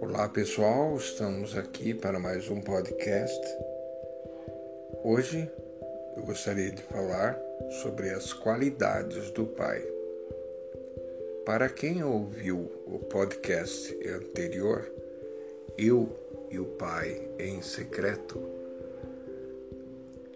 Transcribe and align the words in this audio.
Olá 0.00 0.28
pessoal, 0.28 0.96
estamos 0.96 1.56
aqui 1.56 1.94
para 1.94 2.18
mais 2.18 2.50
um 2.50 2.60
podcast. 2.60 3.40
Hoje 5.04 5.48
eu 6.16 6.24
gostaria 6.24 6.72
de 6.72 6.82
falar 6.82 7.40
sobre 7.82 8.10
as 8.10 8.32
qualidades 8.32 9.30
do 9.30 9.46
Pai. 9.46 9.80
Para 11.46 11.68
quem 11.68 12.02
ouviu 12.02 12.72
o 12.86 12.98
podcast 12.98 13.96
anterior, 14.08 14.90
Eu 15.78 16.08
e 16.50 16.58
o 16.58 16.64
Pai 16.64 17.30
em 17.38 17.62
Secreto, 17.62 18.59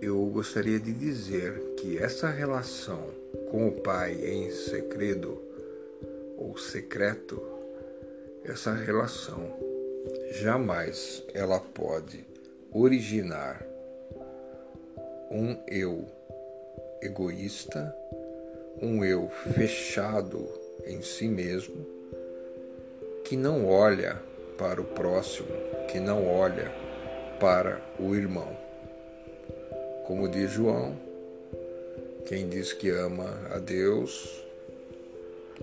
eu 0.00 0.24
gostaria 0.26 0.80
de 0.80 0.92
dizer 0.92 1.74
que 1.76 1.98
essa 1.98 2.28
relação 2.28 3.08
com 3.50 3.68
o 3.68 3.72
Pai 3.72 4.12
em 4.14 4.50
segredo 4.50 5.40
ou 6.38 6.56
secreto 6.56 7.40
essa 8.44 8.72
relação 8.72 9.58
jamais 10.40 11.22
ela 11.34 11.60
pode 11.60 12.24
originar 12.72 13.62
um 15.30 15.56
eu 15.68 16.06
egoísta, 17.02 17.94
um 18.80 19.04
eu 19.04 19.28
fechado 19.54 20.48
em 20.86 21.02
si 21.02 21.28
mesmo, 21.28 21.86
que 23.24 23.36
não 23.36 23.66
olha 23.66 24.20
para 24.56 24.80
o 24.80 24.84
próximo, 24.84 25.48
que 25.88 26.00
não 26.00 26.26
olha 26.26 26.72
para 27.38 27.80
o 27.98 28.14
irmão. 28.14 28.69
Como 30.10 30.28
diz 30.28 30.50
João, 30.50 30.96
quem 32.26 32.48
diz 32.48 32.72
que 32.72 32.90
ama 32.90 33.30
a 33.54 33.60
Deus 33.60 34.44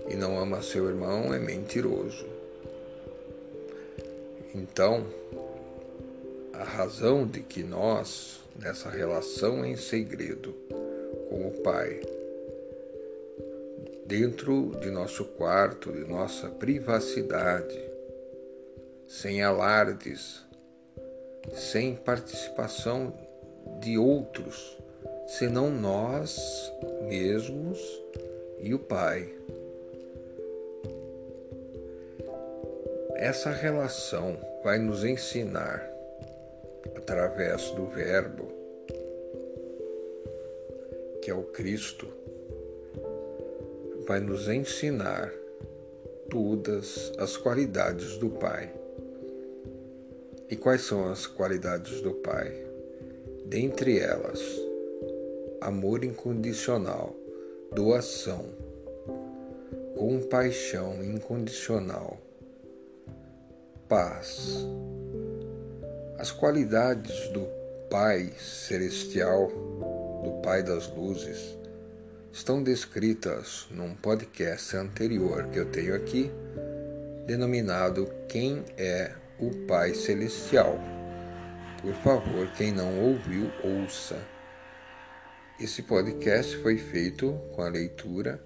e 0.08 0.14
não 0.14 0.40
ama 0.40 0.62
seu 0.62 0.88
irmão 0.88 1.34
é 1.34 1.38
mentiroso. 1.38 2.24
Então, 4.54 5.06
a 6.54 6.64
razão 6.64 7.26
de 7.26 7.40
que 7.40 7.62
nós, 7.62 8.40
nessa 8.58 8.88
relação 8.88 9.66
em 9.66 9.76
segredo 9.76 10.54
com 11.28 11.48
o 11.48 11.62
Pai, 11.62 12.00
dentro 14.06 14.72
de 14.80 14.90
nosso 14.90 15.26
quarto, 15.26 15.92
de 15.92 16.10
nossa 16.10 16.48
privacidade, 16.48 17.78
sem 19.06 19.42
alardes, 19.42 20.42
sem 21.52 21.94
participação 21.94 23.27
de 23.80 23.96
outros, 23.96 24.76
senão 25.26 25.70
nós 25.70 26.72
mesmos 27.02 27.78
e 28.60 28.74
o 28.74 28.78
Pai. 28.78 29.28
Essa 33.14 33.50
relação 33.50 34.38
vai 34.62 34.78
nos 34.78 35.04
ensinar, 35.04 35.88
através 36.96 37.70
do 37.72 37.86
Verbo, 37.86 38.48
que 41.22 41.30
é 41.30 41.34
o 41.34 41.42
Cristo, 41.42 42.06
vai 44.06 44.20
nos 44.20 44.48
ensinar 44.48 45.32
todas 46.30 47.12
as 47.18 47.36
qualidades 47.36 48.16
do 48.18 48.30
Pai. 48.30 48.72
E 50.48 50.56
quais 50.56 50.82
são 50.82 51.10
as 51.10 51.26
qualidades 51.26 52.00
do 52.00 52.14
Pai? 52.14 52.67
Dentre 53.48 53.98
elas, 53.98 54.40
amor 55.58 56.04
incondicional, 56.04 57.16
doação, 57.74 58.44
compaixão 59.96 61.02
incondicional 61.02 62.18
paz. 63.88 64.66
As 66.18 66.30
qualidades 66.30 67.28
do 67.30 67.48
Pai 67.88 68.34
Celestial, 68.38 69.48
do 70.22 70.42
Pai 70.42 70.62
das 70.62 70.94
Luzes, 70.94 71.56
estão 72.30 72.62
descritas 72.62 73.66
num 73.70 73.94
podcast 73.94 74.76
anterior 74.76 75.46
que 75.46 75.58
eu 75.58 75.64
tenho 75.70 75.94
aqui, 75.94 76.30
denominado 77.26 78.10
Quem 78.28 78.62
é 78.76 79.10
o 79.40 79.66
Pai 79.66 79.94
Celestial. 79.94 80.97
Por 81.80 81.94
favor, 81.94 82.50
quem 82.56 82.72
não 82.72 82.98
ouviu, 83.00 83.50
ouça. 83.62 84.18
Esse 85.60 85.82
podcast 85.82 86.56
foi 86.58 86.76
feito 86.76 87.32
com 87.54 87.62
a 87.62 87.68
leitura 87.68 88.42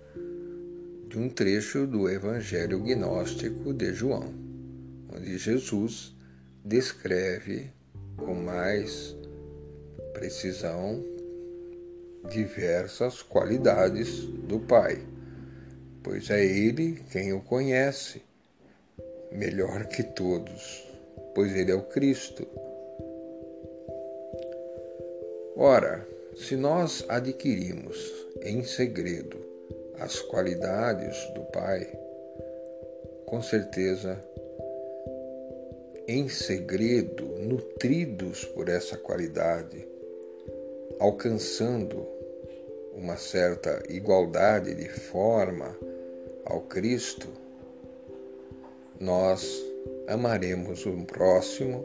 de 1.08 1.18
um 1.18 1.28
trecho 1.28 1.86
do 1.86 2.08
Evangelho 2.08 2.78
Gnóstico 2.80 3.74
de 3.74 3.92
João 3.92 4.52
onde 5.14 5.36
Jesus 5.36 6.14
descreve 6.64 7.70
com 8.16 8.34
mais 8.34 9.14
precisão 10.14 11.04
diversas 12.30 13.20
qualidades 13.20 14.24
do 14.24 14.60
Pai, 14.60 15.04
pois 16.02 16.30
é 16.30 16.44
Ele 16.44 17.02
quem 17.10 17.32
o 17.32 17.40
conhece 17.40 18.22
melhor 19.30 19.86
que 19.86 20.02
todos, 20.02 20.86
pois 21.34 21.54
Ele 21.54 21.72
é 21.72 21.74
o 21.74 21.82
Cristo. 21.82 22.46
Ora, 25.56 26.06
se 26.34 26.56
nós 26.56 27.04
adquirimos 27.08 28.12
em 28.42 28.64
segredo 28.64 29.36
as 29.98 30.20
qualidades 30.20 31.16
do 31.34 31.42
Pai, 31.52 31.86
com 33.26 33.42
certeza 33.42 34.18
em 36.08 36.28
segredo, 36.28 37.24
nutridos 37.38 38.44
por 38.44 38.68
essa 38.68 38.96
qualidade, 38.96 39.86
alcançando 40.98 42.06
uma 42.94 43.16
certa 43.16 43.82
igualdade 43.88 44.74
de 44.74 44.88
forma 44.88 45.76
ao 46.44 46.62
Cristo, 46.62 47.28
nós 48.98 49.62
amaremos 50.06 50.84
o 50.86 51.04
próximo, 51.04 51.84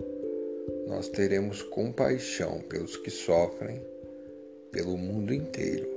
nós 0.88 1.10
teremos 1.10 1.62
compaixão 1.62 2.60
pelos 2.62 2.98
que 2.98 3.10
sofrem, 3.10 3.82
pelo 4.72 4.98
mundo 4.98 5.34
inteiro. 5.34 5.88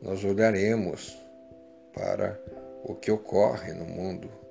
Nós 0.00 0.24
olharemos 0.24 1.16
para 1.92 2.40
o 2.84 2.94
que 2.94 3.10
ocorre 3.10 3.72
no 3.72 3.84
mundo 3.84 4.42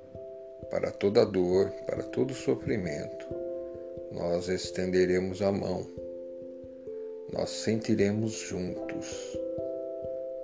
para 0.71 0.89
toda 0.89 1.25
dor, 1.25 1.69
para 1.85 2.01
todo 2.01 2.33
sofrimento, 2.33 3.27
nós 4.09 4.47
estenderemos 4.47 5.41
a 5.41 5.51
mão, 5.51 5.85
nós 7.33 7.49
sentiremos 7.49 8.31
juntos, 8.31 9.37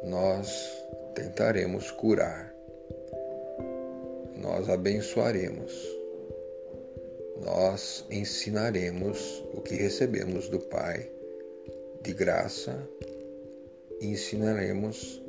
nós 0.04 0.86
tentaremos 1.16 1.92
curar, 1.92 2.54
nós 4.36 4.70
abençoaremos, 4.70 5.97
nós 7.48 8.06
ensinaremos 8.12 9.42
o 9.54 9.62
que 9.62 9.74
recebemos 9.74 10.50
do 10.50 10.60
Pai 10.60 11.10
de 12.04 12.14
graça 12.14 12.78
e 14.02 14.08
ensinaremos 14.08 15.24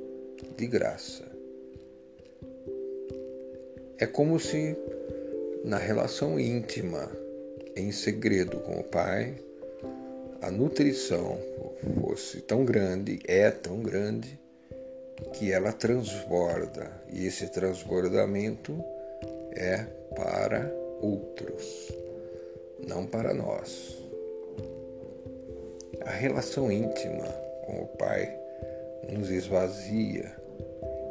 de 0.57 0.67
graça. 0.67 1.25
É 3.99 4.07
como 4.07 4.41
se 4.41 4.77
na 5.65 5.79
relação 5.79 6.41
íntima, 6.41 7.09
em 7.77 7.93
segredo 7.93 8.59
com 8.59 8.81
o 8.81 8.85
Pai, 8.85 9.37
a 10.43 10.51
nutrição 10.51 11.39
fosse 12.01 12.41
tão 12.41 12.65
grande, 12.65 13.21
é 13.29 13.49
tão 13.53 13.81
grande, 13.81 14.39
que 15.35 15.53
ela 15.53 15.73
transborda, 15.73 16.91
e 17.13 17.27
esse 17.27 17.49
transbordamento 17.49 18.77
é 19.53 19.85
para 20.17 20.73
outros, 21.01 21.93
não 22.87 23.07
para 23.07 23.35
nós. 23.35 23.97
A 26.03 26.11
relação 26.11 26.71
íntima 26.71 27.25
com 27.67 27.83
o 27.83 27.89
Pai 27.99 28.35
nos 29.13 29.31
esvazia 29.31 30.33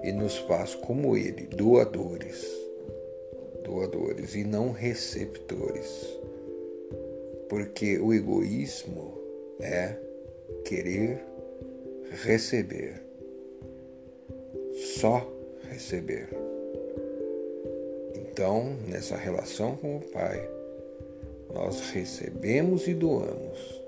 e 0.04 0.12
nos 0.12 0.38
faz 0.38 0.76
como 0.76 1.18
Ele, 1.18 1.48
doadores 1.48 2.68
doadores 3.68 4.34
e 4.34 4.46
não 4.46 4.72
receptores. 4.72 6.18
Porque 7.50 8.00
o 8.00 8.14
egoísmo 8.14 9.14
é 9.60 9.96
querer 10.64 11.24
receber, 12.24 13.02
só 15.00 15.30
receber. 15.70 16.30
Então, 18.16 18.76
nessa 18.88 19.18
relação 19.18 19.76
com 19.76 19.98
o 19.98 20.02
Pai, 20.02 20.50
nós 21.54 21.92
recebemos 21.92 22.88
e 22.88 22.94
doamos. 22.94 23.82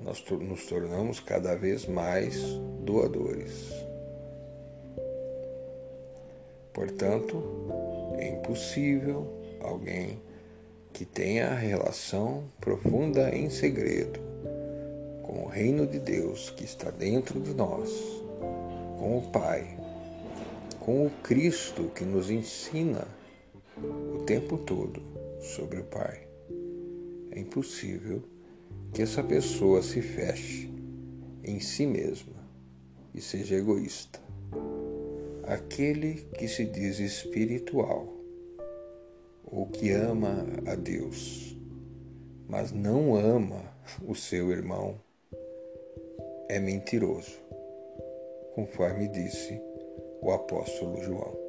nós 0.00 0.24
nos 0.30 0.66
tornamos 0.66 1.20
cada 1.20 1.54
vez 1.54 1.86
mais 1.86 2.42
doadores. 2.84 3.72
Portanto, 6.72 7.42
é 8.18 8.28
impossível 8.30 9.26
alguém 9.60 10.20
que 10.92 11.04
tenha 11.04 11.54
relação 11.54 12.44
profunda 12.60 13.34
em 13.34 13.48
segredo 13.48 14.20
com 15.22 15.44
o 15.44 15.48
reino 15.48 15.86
de 15.86 15.98
Deus 15.98 16.50
que 16.50 16.64
está 16.64 16.90
dentro 16.90 17.40
de 17.40 17.54
nós, 17.54 17.90
com 18.98 19.18
o 19.18 19.30
Pai, 19.32 19.78
com 20.80 21.06
o 21.06 21.10
Cristo 21.22 21.90
que 21.94 22.04
nos 22.04 22.30
ensina 22.30 23.06
o 24.14 24.24
tempo 24.24 24.58
todo 24.58 25.02
sobre 25.40 25.80
o 25.80 25.84
Pai. 25.84 26.31
É 27.34 27.40
impossível 27.40 28.22
que 28.92 29.00
essa 29.00 29.22
pessoa 29.22 29.82
se 29.82 30.02
feche 30.02 30.70
em 31.42 31.58
si 31.60 31.86
mesma 31.86 32.34
e 33.14 33.22
seja 33.22 33.56
egoísta. 33.56 34.20
Aquele 35.44 36.26
que 36.38 36.46
se 36.46 36.66
diz 36.66 36.98
espiritual 36.98 38.06
ou 39.44 39.66
que 39.66 39.90
ama 39.90 40.46
a 40.66 40.74
Deus, 40.74 41.56
mas 42.46 42.70
não 42.70 43.16
ama 43.16 43.62
o 44.06 44.14
seu 44.14 44.50
irmão, 44.50 45.00
é 46.50 46.58
mentiroso, 46.58 47.38
conforme 48.54 49.08
disse 49.08 49.58
o 50.20 50.30
apóstolo 50.30 51.02
João. 51.02 51.41